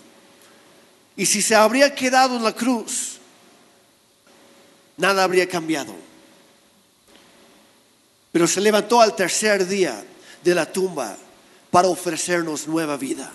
[1.15, 3.17] Y si se habría quedado en la cruz,
[4.97, 5.93] nada habría cambiado.
[8.31, 10.03] Pero se levantó al tercer día
[10.43, 11.17] de la tumba
[11.71, 13.31] para ofrecernos nueva vida,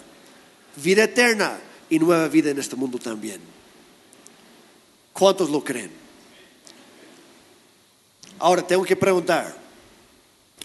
[0.77, 1.59] vida eterna
[1.91, 3.41] y nueva vida en este mundo también.
[5.13, 5.91] ¿Cuántos lo creen?
[8.39, 9.57] Ahora tengo que preguntar,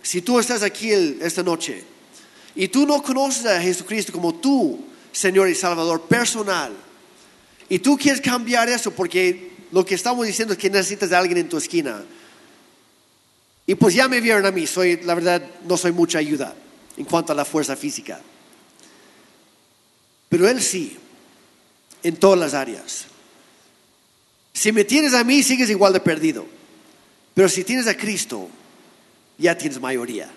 [0.02, 1.84] si tú estás aquí esta noche
[2.60, 6.74] y tú no conoces a Jesucristo como tu Señor y Salvador personal,
[7.70, 11.38] y tú quieres cambiar eso porque lo que estamos diciendo es que necesitas de alguien
[11.38, 12.04] en tu esquina,
[13.66, 16.54] y pues ya me vieron a mí, soy, la verdad, no soy mucha ayuda
[16.98, 18.20] en cuanto a la fuerza física.
[20.28, 20.98] Pero Él sí,
[22.04, 23.06] en todas las áreas.
[24.52, 26.46] Si me tienes a mí, sigues igual de perdido.
[27.34, 28.50] Pero si tienes a Cristo,
[29.38, 30.30] ya tienes mayoría.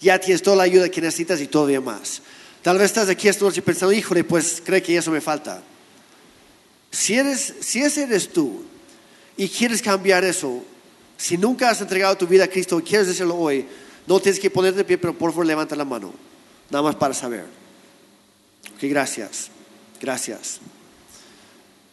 [0.00, 2.22] Ya tienes toda la ayuda que necesitas y todavía más.
[2.62, 5.62] Tal vez estás aquí esta noche pensando, híjole, pues cree que eso me falta.
[6.90, 8.64] Si, eres, si ese eres tú
[9.36, 10.64] y quieres cambiar eso,
[11.16, 13.66] si nunca has entregado tu vida a Cristo y quieres decirlo hoy,
[14.06, 16.12] no tienes que ponerte de pie, pero por favor levanta la mano,
[16.70, 17.44] nada más para saber.
[18.74, 19.50] Ok, gracias,
[20.00, 20.60] gracias.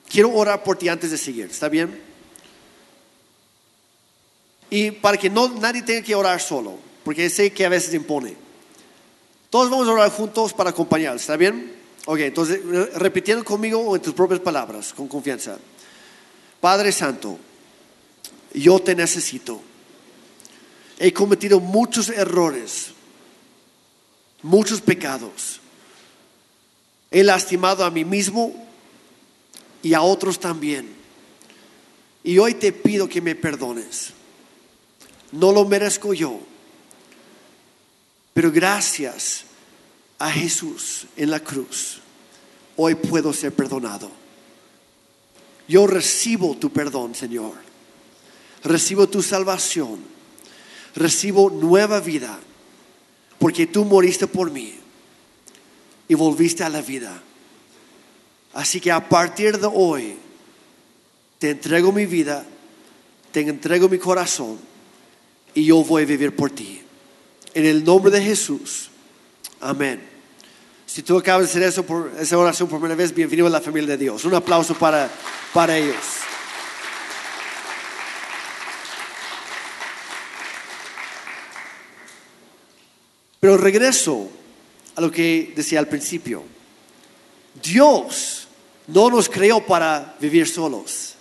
[0.07, 2.01] Quiero orar por ti antes de seguir, ¿está bien?
[4.69, 8.35] Y para que no, nadie tenga que orar solo, porque sé que a veces impone.
[9.51, 11.71] Todos vamos a orar juntos para acompañar, ¿está bien?
[12.07, 12.59] Ok, entonces
[12.95, 15.57] repitiendo conmigo en tus propias palabras, con confianza.
[16.59, 17.37] Padre Santo,
[18.55, 19.61] yo te necesito.
[20.97, 22.87] He cometido muchos errores,
[24.41, 25.61] muchos pecados.
[27.11, 28.51] He lastimado a mí mismo
[29.83, 30.89] y a otros también.
[32.23, 34.09] Y hoy te pido que me perdones.
[35.31, 36.39] No lo merezco yo.
[38.35, 39.45] Pero gracias
[40.19, 42.01] a Jesús en la cruz,
[42.75, 44.11] hoy puedo ser perdonado.
[45.67, 47.65] Yo recibo tu perdón, Señor
[48.65, 49.99] recibo tu salvación,
[50.95, 52.37] recibo nueva vida,
[53.39, 54.73] porque tú moriste por mí
[56.07, 57.21] y volviste a la vida.
[58.53, 60.15] Así que a partir de hoy,
[61.37, 62.45] te entrego mi vida,
[63.31, 64.57] te entrego mi corazón
[65.53, 66.81] y yo voy a vivir por ti.
[67.55, 68.89] En el nombre de Jesús.
[69.61, 70.01] Amén.
[70.85, 73.61] Si tú acabas de hacer eso por esa oración por primera vez, bienvenido a la
[73.61, 74.25] familia de Dios.
[74.25, 75.09] Un aplauso para,
[75.53, 75.95] para ellos.
[83.39, 84.29] Pero regreso
[84.97, 86.43] a lo que decía al principio.
[87.63, 88.49] Dios
[88.87, 91.13] no nos creó para vivir solos.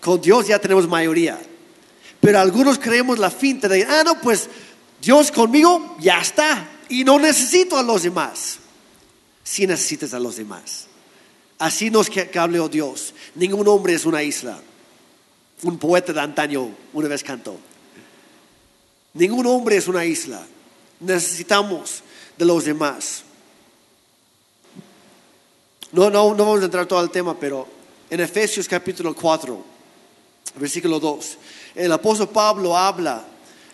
[0.00, 1.36] Con Dios ya tenemos mayoría.
[2.20, 4.48] Pero algunos creemos la finta de, ah, no, pues
[5.02, 6.68] Dios conmigo ya está.
[6.88, 8.58] Y no necesito a los demás.
[9.42, 10.86] Si necesitas a los demás.
[11.58, 13.12] Así nos habló Dios.
[13.34, 14.58] Ningún hombre es una isla.
[15.62, 17.58] Un poeta de antaño una vez cantó.
[19.14, 20.46] Ningún hombre es una isla
[21.02, 22.02] necesitamos
[22.38, 23.22] de los demás.
[25.90, 27.66] No, no, no vamos a entrar todo al tema, pero
[28.08, 29.62] en Efesios capítulo 4,
[30.56, 31.38] versículo 2,
[31.74, 33.24] el apóstol Pablo habla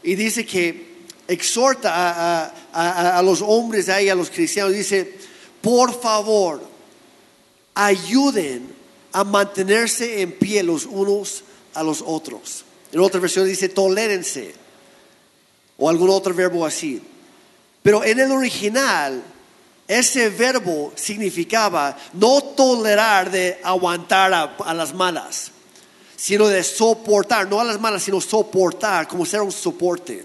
[0.03, 0.88] y dice que
[1.29, 5.19] exhorta a, los hombres ahí, a los cristianos, dice,
[5.61, 6.63] por favor,
[7.75, 8.75] ayuden
[9.13, 12.65] a mantenerse en pie los unos a los otros.
[12.91, 14.55] En otra versión dice, tolérense.
[15.77, 17.01] O algún otro verbo así.
[17.83, 19.23] Pero en el original,
[19.87, 25.53] ese verbo significaba no tolerar de aguantar a, las malas,
[26.17, 30.25] sino de soportar, no a las malas, sino soportar, como ser un soporte,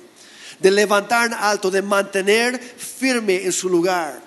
[0.64, 4.22] de levantar en alto, de mantener firme en su lugar.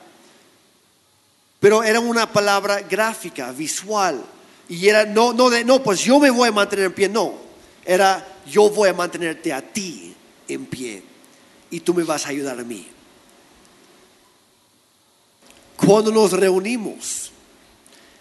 [1.58, 4.22] Pero era una palabra gráfica, visual.
[4.68, 7.32] Y era no, no de, no, pues yo me voy a mantener en pie, no.
[7.86, 10.14] Era yo voy a mantenerte a ti
[10.46, 11.02] en pie
[11.70, 12.86] y tú me vas a ayudar a mí.
[15.74, 17.32] Cuando nos reunimos,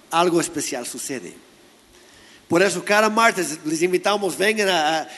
[0.10, 1.36] algo especial sucede.
[2.48, 4.70] Por eso cada martes les invitamos, vengan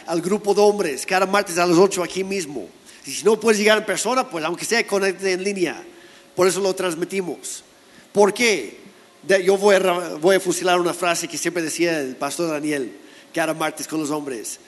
[0.07, 2.69] al grupo de hombres, cada martes a las 8 aquí mismo.
[3.07, 5.81] Y si no puedes llegar en persona, pues aunque sea conecte en línea.
[6.35, 7.63] Por eso lo transmitimos.
[8.11, 8.85] ¿Por qué?
[9.43, 9.79] yo voy a,
[10.15, 12.91] voy a fusilar una frase que siempre decía el pastor Daniel
[13.33, 14.59] cada martes con los hombres.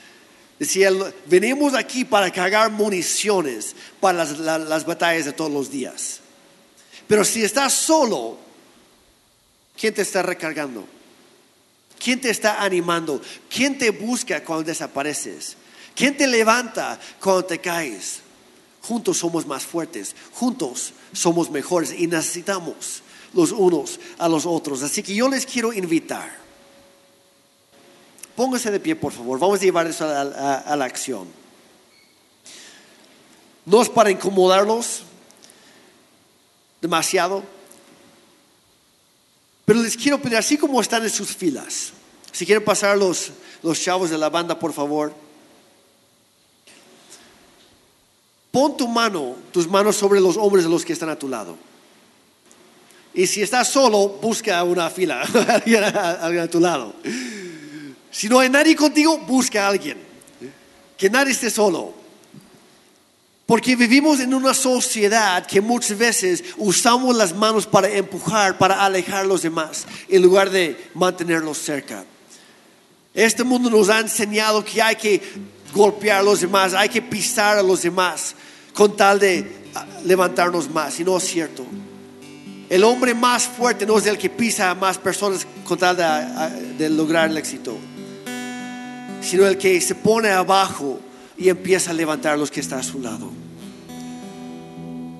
[0.57, 0.89] Decía,
[1.25, 6.19] venimos aquí para cargar municiones para las, las batallas de todos los días.
[7.07, 8.37] Pero si estás solo,
[9.79, 10.85] ¿quién te está recargando?
[11.97, 13.21] ¿Quién te está animando?
[13.49, 15.57] ¿Quién te busca cuando desapareces?
[15.95, 18.21] ¿Quién te levanta cuando te caes?
[18.81, 24.81] Juntos somos más fuertes, juntos somos mejores y necesitamos los unos a los otros.
[24.83, 26.37] Así que yo les quiero invitar.
[28.35, 29.37] Pónganse de pie, por favor.
[29.37, 31.27] Vamos a llevar eso a, la acción.
[33.65, 35.03] No es para incomodarlos
[36.81, 37.43] demasiado,
[39.65, 41.91] pero les quiero pedir, así como están en sus filas,
[42.31, 45.13] si quieren pasar los, los chavos de la banda, por favor.
[48.51, 51.57] Pon tu mano, tus manos sobre los hombres de los que están a tu lado.
[53.13, 56.93] Y si estás solo, busca una fila, alguien a, tu lado.
[58.11, 59.97] Si no hay nadie contigo, busca a alguien.
[60.97, 61.93] Que nadie esté solo.
[63.45, 69.21] Porque vivimos en una sociedad que muchas veces usamos las manos para empujar, para alejar
[69.21, 72.05] a los demás, en lugar de mantenerlos cerca.
[73.13, 75.21] Este mundo nos ha enseñado que hay que
[75.73, 78.35] golpear a los demás, hay que pisar a los demás
[78.73, 79.59] con tal de
[80.05, 80.99] levantarnos más.
[80.99, 81.65] Y no es cierto.
[82.69, 86.89] El hombre más fuerte no es el que pisa a más personas con tal de,
[86.89, 87.75] lograr el éxito,
[89.21, 90.99] sino el que se pone abajo
[91.35, 93.31] y empieza a levantar a los que están a su lado.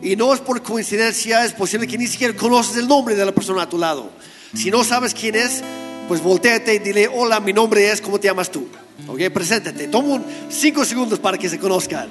[0.01, 3.33] Y no es por coincidencia, es posible que ni siquiera conoces el nombre de la
[3.33, 4.11] persona a tu lado.
[4.53, 5.61] Si no sabes quién es,
[6.07, 8.67] pues volteate y dile, hola, mi nombre es, ¿cómo te llamas tú?
[9.07, 9.87] Ok, preséntate.
[9.87, 12.07] Toma cinco segundos para que se conozcan.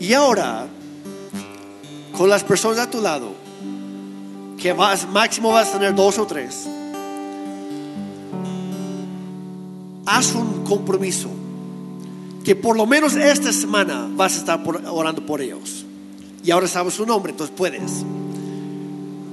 [0.00, 0.66] Y ahora,
[2.10, 3.32] con las personas a tu lado,
[4.60, 6.66] que vas, máximo vas a tener dos o tres,
[10.04, 11.30] haz un compromiso
[12.44, 15.86] que por lo menos esta semana vas a estar orando por ellos.
[16.44, 18.04] Y ahora sabes su nombre, entonces puedes.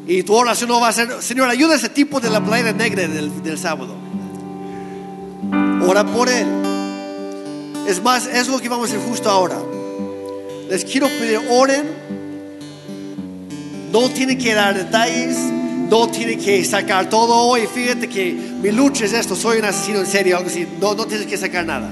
[0.09, 2.73] Y tu oración no va a ser, Señor, ayuda a ese tipo de la playa
[2.73, 3.95] negra del, del sábado.
[5.87, 6.47] Ora por él.
[7.87, 9.55] Es más, es lo que vamos a hacer justo ahora
[10.69, 11.87] les quiero pedir, oren.
[13.91, 15.35] No tienen que dar detalles,
[15.89, 17.33] no tienen que sacar todo.
[17.33, 20.67] Hoy, fíjate que mi lucha es esto, soy un asesino en serio, algo así.
[20.79, 21.89] No, no tienes que sacar nada.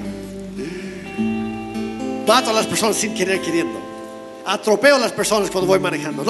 [2.27, 3.86] Mato a las personas sin querer queriendo.
[4.47, 6.23] Atropeo a las personas cuando voy manejando.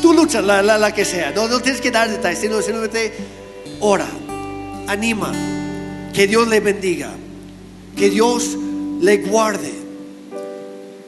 [0.00, 1.32] Tú luchas, la, que sea.
[1.32, 3.12] No, no tienes que dar detalles, sino simplemente
[3.80, 4.06] ora,
[4.86, 5.32] anima,
[6.12, 7.10] que Dios le bendiga,
[7.96, 8.56] que Dios
[9.00, 9.84] le guarde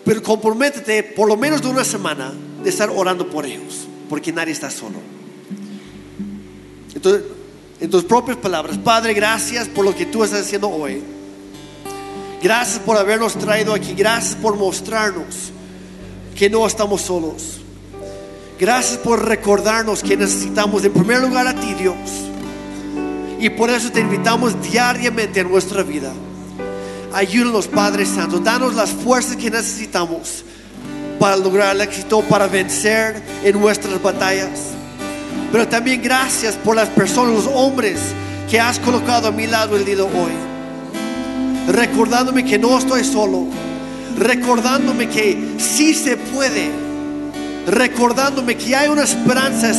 [0.07, 4.53] pero comprométete por lo menos de una semana de estar orando por ellos, porque nadie
[4.53, 5.01] está solo.
[6.95, 7.25] Entonces,
[7.81, 11.03] en tus propias palabras, Padre, gracias por lo que tú estás haciendo hoy.
[12.41, 13.95] Gracias por habernos traído aquí.
[13.95, 15.51] Gracias por mostrarnos
[16.37, 17.61] que no estamos solos.
[18.59, 21.97] Gracias por recordarnos que necesitamos en primer lugar a ti, Dios.
[23.39, 26.13] Y por eso te invitamos diariamente en nuestra vida
[27.17, 28.41] Ayúdanos, Padre Santo.
[28.41, 30.45] Danos las fuerzas que necesitamos
[31.19, 34.73] para lograr el éxito, para vencer en nuestras batallas.
[35.51, 37.99] Pero también gracias por las personas, los hombres
[38.51, 40.33] que has colocado a mi lado el día de hoy.
[41.69, 43.47] Recordándome que no estoy solo.
[44.19, 46.71] Recordándome que sí se puede.
[47.67, 49.73] Recordándome que hay una esperanza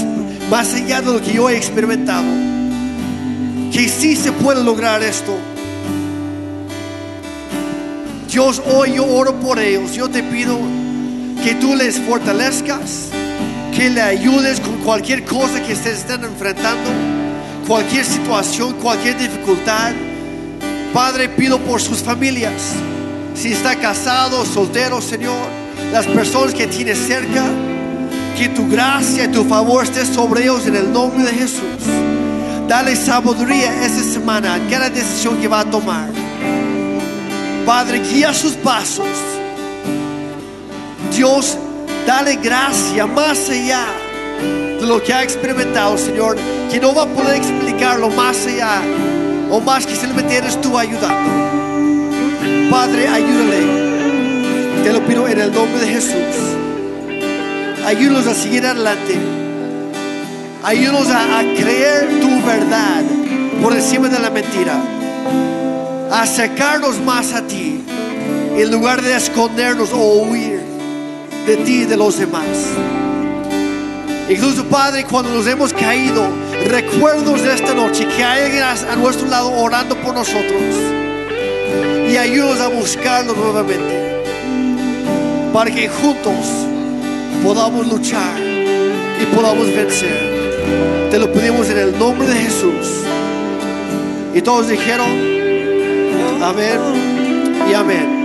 [0.49, 2.27] más allá de lo que yo he experimentado.
[3.71, 5.35] Que sí se puede lograr esto.
[8.31, 9.93] Dios, hoy yo oro por ellos.
[9.93, 10.57] Yo te pido
[11.43, 13.09] que tú les fortalezcas,
[13.75, 16.89] que le ayudes con cualquier cosa que se estén enfrentando,
[17.67, 19.93] cualquier situación, cualquier dificultad.
[20.93, 22.73] Padre, pido por sus familias.
[23.37, 25.47] Si está casado, soltero, Señor,
[25.91, 27.45] las personas que tienes cerca,
[28.35, 31.85] que tu gracia y tu favor esté sobre ellos en el nombre de Jesús.
[32.67, 36.09] Dale sabiduría esta semana cada decisión que va a tomar.
[37.63, 39.05] Padre, guía sus pasos.
[41.15, 41.59] Dios,
[42.07, 43.85] dale gracia más allá
[44.79, 46.37] de lo que ha experimentado, Señor,
[46.71, 48.81] que no va a poder explicarlo más allá
[49.51, 51.46] o más que simplemente eres tú ayudando.
[52.69, 53.87] Padre, ayúdale.
[54.83, 56.57] Te lo pido en el nombre de Jesús.
[57.85, 59.17] Ayúdanos a seguir adelante.
[60.63, 63.03] Ayúdanos a, creer tu verdad
[63.61, 64.81] por encima de la mentira.
[66.11, 67.81] A acercarnos más a ti
[68.57, 70.61] en lugar de escondernos o huir
[71.45, 72.45] de ti y de los demás.
[74.29, 76.27] Incluso, Padre, cuando nos hemos caído,
[76.67, 81.06] recuerdos de esta noche que hay a nuestro lado orando por nosotros.
[82.09, 84.23] Y ayúdanos a buscarlo nuevamente.
[85.53, 86.45] Para que juntos
[87.43, 91.09] podamos luchar y podamos vencer.
[91.11, 93.03] Te lo pedimos en el nombre de Jesús.
[94.33, 95.09] Y todos dijeron,
[96.41, 96.79] amén
[97.69, 98.17] y amén.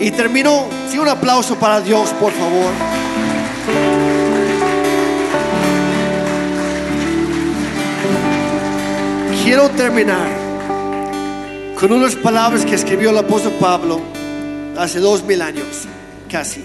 [0.00, 2.72] Y termino, sí, un aplauso para Dios, por favor.
[9.44, 10.28] Quiero terminar
[11.82, 14.00] con unas palabras que escribió el apóstol Pablo
[14.78, 15.66] hace dos mil años,
[16.30, 16.62] casi.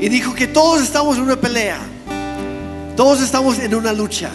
[0.00, 1.78] Y dijo que todos estamos en una pelea,
[2.96, 4.30] todos estamos en una lucha,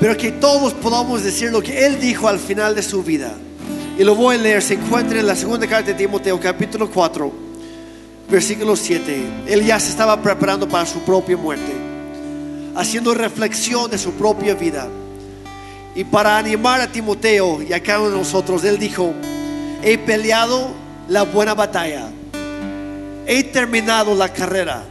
[0.00, 3.32] pero que todos podamos decir lo que él dijo al final de su vida.
[3.96, 7.32] Y lo voy a leer, se encuentra en la segunda carta de Timoteo, capítulo 4,
[8.28, 9.24] versículo 7.
[9.46, 11.72] Él ya se estaba preparando para su propia muerte,
[12.74, 14.88] haciendo reflexión de su propia vida.
[15.94, 19.14] Y para animar a Timoteo y a cada uno de nosotros, él dijo,
[19.82, 20.72] he peleado
[21.08, 22.08] la buena batalla,
[23.26, 24.82] he terminado la carrera,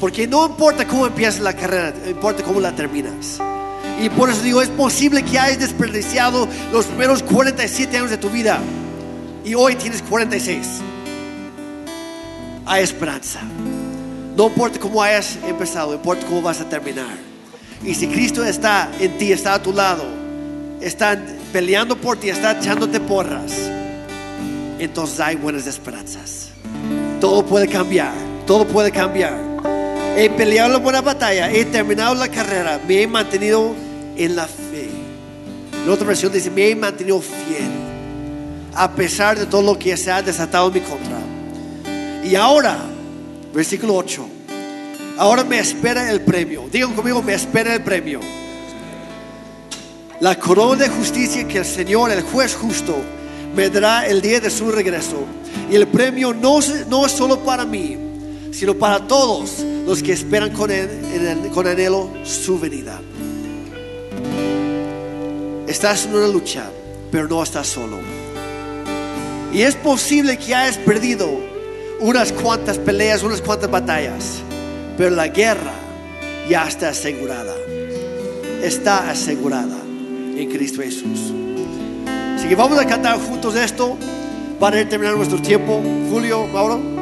[0.00, 3.40] porque no importa cómo empiezas la carrera, importa cómo la terminas.
[4.00, 8.30] Y por eso digo, es posible que hayas desperdiciado los primeros 47 años de tu
[8.30, 8.60] vida
[9.44, 10.80] y hoy tienes 46.
[12.66, 13.40] Hay esperanza.
[14.36, 17.33] No importa cómo hayas empezado, importa cómo vas a terminar.
[17.82, 20.04] Y si Cristo está en ti, está a tu lado,
[20.80, 21.18] está
[21.52, 23.52] peleando por ti, está echándote porras,
[24.78, 26.48] entonces hay buenas esperanzas.
[27.20, 28.12] Todo puede cambiar,
[28.46, 29.38] todo puede cambiar.
[30.16, 33.74] He peleado la buena batalla, he terminado la carrera, me he mantenido
[34.16, 34.88] en la fe.
[35.84, 37.70] En otra versión dice, me he mantenido fiel,
[38.74, 41.18] a pesar de todo lo que se ha desatado en mi contra.
[42.24, 42.78] Y ahora,
[43.52, 44.33] versículo 8.
[45.18, 46.64] Ahora me espera el premio.
[46.70, 48.20] Digan conmigo, me espera el premio.
[50.20, 52.96] La corona de justicia que el Señor, el juez justo,
[53.54, 55.24] me dará el día de su regreso.
[55.70, 56.58] Y el premio no,
[56.88, 57.96] no es solo para mí,
[58.52, 63.00] sino para todos los que esperan con, el- con anhelo su venida.
[65.66, 66.70] Estás en una lucha,
[67.10, 67.98] pero no estás solo.
[69.52, 71.28] Y es posible que hayas perdido
[72.00, 74.42] unas cuantas peleas, unas cuantas batallas,
[74.96, 75.72] pero la guerra
[76.48, 77.54] ya está asegurada.
[78.62, 79.76] Está asegurada
[80.36, 81.32] en Cristo Jesús.
[82.36, 83.96] Así que vamos a cantar juntos esto
[84.58, 85.82] para terminar nuestro tiempo.
[86.10, 86.93] Julio, Mauro.